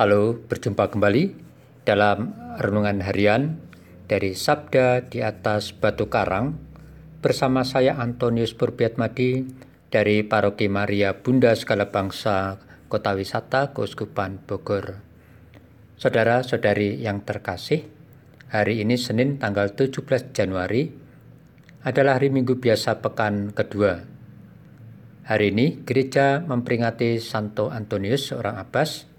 [0.00, 1.36] Halo, berjumpa kembali
[1.84, 3.60] dalam renungan harian
[4.08, 6.56] dari Sabda di atas Batu Karang
[7.20, 9.44] bersama saya Antonius Purbiatmadi
[9.92, 12.56] dari Paroki Maria Bunda Segala Bangsa
[12.88, 15.04] Kota Wisata Keuskupan Bogor.
[16.00, 17.84] Saudara-saudari yang terkasih,
[18.48, 20.88] hari ini Senin tanggal 17 Januari
[21.84, 24.00] adalah hari Minggu biasa pekan kedua.
[25.28, 29.09] Hari ini gereja memperingati Santo Antonius seorang abbas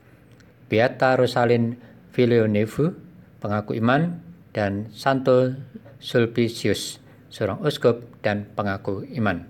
[0.72, 1.76] Beata Rosalin
[2.16, 2.96] Villeneuve,
[3.44, 4.24] pengaku iman,
[4.56, 5.52] dan Santo
[6.00, 9.44] Sulpicius, seorang uskup dan pengaku iman.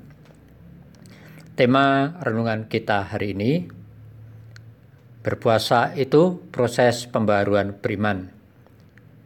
[1.54, 3.70] Tema renungan kita hari ini
[5.22, 8.34] berpuasa itu proses pembaruan beriman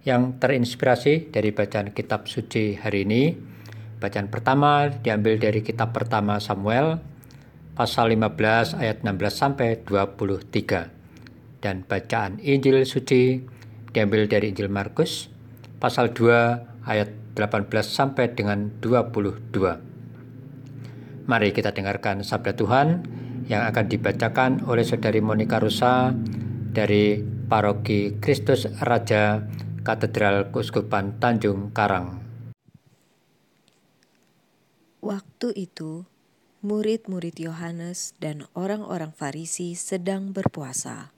[0.04, 3.32] yang terinspirasi dari bacaan kitab suci hari ini.
[4.04, 7.00] Bacaan pertama diambil dari kitab pertama Samuel
[7.72, 10.95] pasal 15 ayat 16 sampai 23
[11.66, 13.42] dan bacaan Injil suci
[13.90, 15.34] diambil dari Injil Markus
[15.82, 21.26] pasal 2 ayat 18 sampai dengan 22.
[21.26, 23.02] Mari kita dengarkan sabda Tuhan
[23.50, 26.14] yang akan dibacakan oleh Saudari Monika Rusa
[26.70, 27.18] dari
[27.50, 29.42] Paroki Kristus Raja
[29.82, 32.22] Katedral Kuskupan Tanjung Karang.
[35.02, 36.06] Waktu itu,
[36.62, 41.15] murid-murid Yohanes dan orang-orang Farisi sedang berpuasa.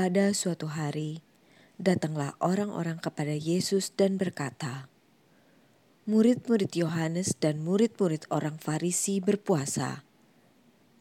[0.00, 1.20] Pada suatu hari,
[1.76, 4.88] datanglah orang-orang kepada Yesus dan berkata,
[6.08, 10.00] "Murid-murid Yohanes dan murid-murid orang Farisi berpuasa.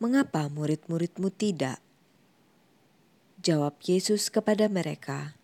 [0.03, 1.79] Mengapa murid-muridmu tidak?"
[3.39, 5.39] Jawab Yesus kepada mereka,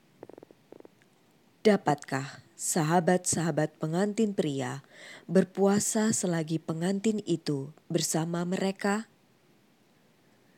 [1.63, 4.83] "Dapatkah sahabat-sahabat pengantin pria
[5.31, 9.07] berpuasa selagi pengantin itu bersama mereka?"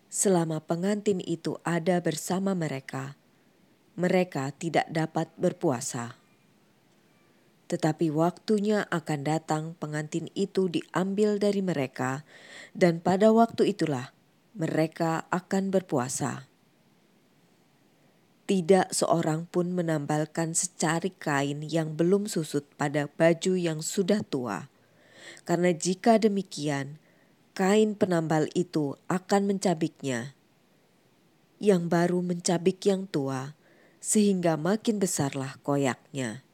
[0.08, 3.20] Selama pengantin itu ada bersama mereka,
[4.00, 6.16] mereka tidak dapat berpuasa.
[7.68, 12.24] Tetapi waktunya akan datang pengantin itu diambil dari mereka,
[12.72, 14.16] dan pada waktu itulah
[14.56, 16.48] mereka akan berpuasa.
[18.48, 24.72] Tidak seorang pun menambalkan secari kain yang belum susut pada baju yang sudah tua,
[25.44, 26.96] karena jika demikian,
[27.58, 30.38] kain penambal itu akan mencabiknya.
[31.58, 33.58] Yang baru mencabik yang tua,
[33.98, 36.46] sehingga makin besarlah koyaknya.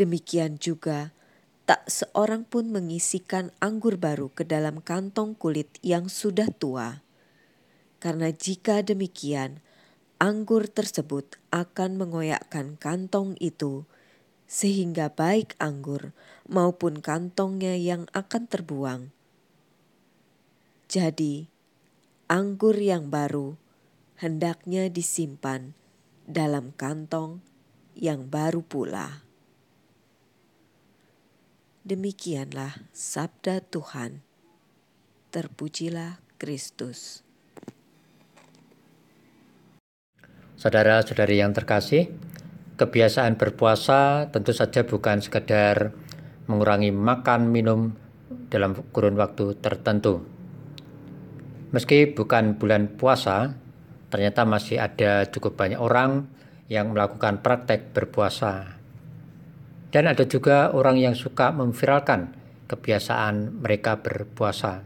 [0.00, 1.12] Demikian juga,
[1.68, 7.04] tak seorang pun mengisikan anggur baru ke dalam kantong kulit yang sudah tua.
[8.00, 9.60] Karena jika demikian,
[10.16, 13.84] anggur tersebut akan mengoyakkan kantong itu,
[14.48, 16.16] sehingga baik anggur
[16.48, 19.12] maupun kantongnya yang akan terbuang
[20.86, 21.50] jadi,
[22.30, 23.58] anggur yang baru
[24.22, 25.74] hendaknya disimpan
[26.22, 27.42] dalam kantong
[27.98, 29.26] yang baru pula.
[31.82, 34.22] Demikianlah sabda Tuhan.
[35.34, 37.26] Terpujilah Kristus.
[40.54, 42.14] Saudara-saudari yang terkasih,
[42.78, 45.98] kebiasaan berpuasa tentu saja bukan sekedar
[46.46, 47.90] mengurangi makan minum
[48.54, 50.35] dalam kurun waktu tertentu
[51.74, 53.58] Meski bukan bulan puasa,
[54.06, 56.30] ternyata masih ada cukup banyak orang
[56.70, 58.78] yang melakukan praktek berpuasa.
[59.90, 62.34] Dan ada juga orang yang suka memviralkan
[62.70, 64.82] kebiasaan mereka berpuasa.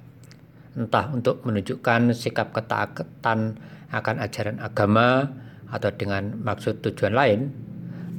[0.76, 3.58] Entah untuk menunjukkan sikap ketaatan
[3.90, 5.26] akan ajaran agama
[5.68, 7.50] atau dengan maksud tujuan lain,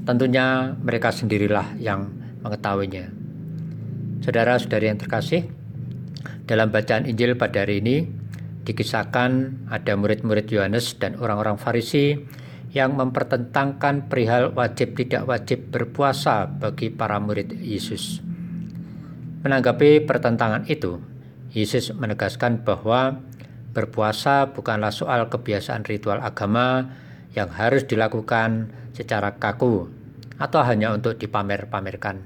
[0.05, 2.11] tentunya mereka sendirilah yang
[2.41, 3.07] mengetahuinya.
[4.21, 5.49] Saudara-saudari yang terkasih,
[6.45, 8.20] dalam bacaan Injil pada hari ini,
[8.71, 12.15] Dikisahkan ada murid-murid Yohanes dan orang-orang Farisi
[12.71, 18.23] yang mempertentangkan perihal wajib tidak wajib berpuasa bagi para murid Yesus.
[19.43, 21.03] Menanggapi pertentangan itu,
[21.51, 23.19] Yesus menegaskan bahwa
[23.75, 26.95] berpuasa bukanlah soal kebiasaan ritual agama
[27.35, 29.91] yang harus dilakukan secara kaku
[30.39, 32.23] atau hanya untuk dipamer-pamerkan.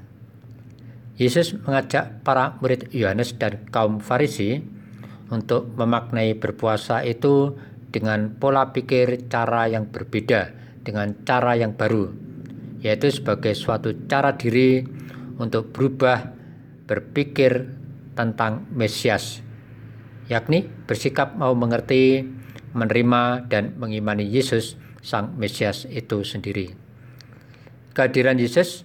[1.18, 4.75] Yesus mengajak para murid Yohanes dan kaum Farisi
[5.34, 7.58] untuk memaknai berpuasa itu
[7.90, 10.52] dengan pola pikir cara yang berbeda,
[10.84, 12.12] dengan cara yang baru,
[12.84, 14.84] yaitu sebagai suatu cara diri
[15.40, 16.36] untuk berubah
[16.86, 17.72] berpikir
[18.14, 19.42] tentang Mesias,
[20.30, 22.28] yakni bersikap mau mengerti,
[22.76, 26.74] menerima, dan mengimani Yesus, Sang Mesias itu sendiri.
[27.96, 28.84] Kehadiran Yesus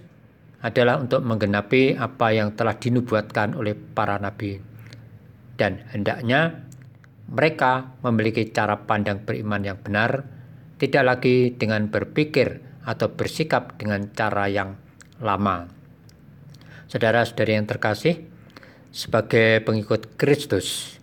[0.61, 4.70] adalah untuk menggenapi apa yang telah dinubuatkan oleh para nabi
[5.61, 6.65] dan hendaknya
[7.29, 10.25] mereka memiliki cara pandang beriman yang benar,
[10.81, 14.73] tidak lagi dengan berpikir atau bersikap dengan cara yang
[15.21, 15.69] lama.
[16.89, 18.25] Saudara-saudari yang terkasih,
[18.89, 20.97] sebagai pengikut Kristus,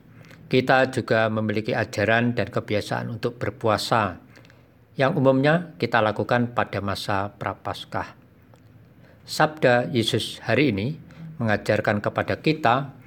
[0.50, 4.18] kita juga memiliki ajaran dan kebiasaan untuk berpuasa
[4.98, 8.18] yang umumnya kita lakukan pada masa Prapaskah.
[9.22, 10.98] Sabda Yesus hari ini
[11.38, 12.97] mengajarkan kepada kita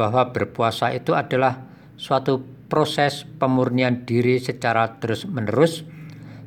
[0.00, 1.60] bahwa berpuasa itu adalah
[2.00, 2.40] suatu
[2.72, 5.84] proses pemurnian diri secara terus-menerus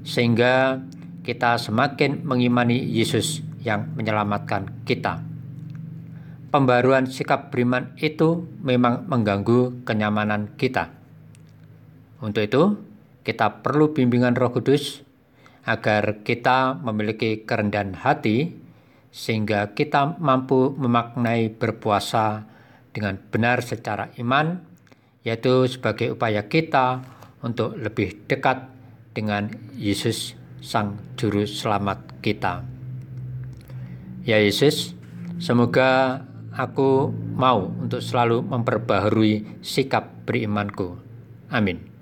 [0.01, 0.81] sehingga
[1.21, 5.21] kita semakin mengimani Yesus yang menyelamatkan kita
[6.53, 10.93] pembaruan sikap beriman itu memang mengganggu kenyamanan kita.
[12.21, 12.63] Untuk itu,
[13.25, 15.01] kita perlu bimbingan Roh Kudus
[15.65, 18.53] agar kita memiliki kerendahan hati
[19.09, 22.45] sehingga kita mampu memaknai berpuasa
[22.93, 24.61] dengan benar secara iman,
[25.25, 27.01] yaitu sebagai upaya kita
[27.43, 28.69] untuk lebih dekat
[29.11, 32.63] dengan Yesus Sang Juru Selamat kita.
[34.23, 34.95] Ya Yesus,
[35.41, 36.23] semoga
[36.55, 40.95] aku mau untuk selalu memperbaharui sikap berimanku.
[41.51, 41.92] Amin.